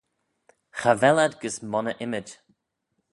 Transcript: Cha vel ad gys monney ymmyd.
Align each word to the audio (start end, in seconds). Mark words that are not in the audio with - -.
Cha 0.79 0.91
vel 1.01 1.17
ad 1.25 1.33
gys 1.41 1.57
monney 1.71 1.99
ymmyd. 2.05 2.29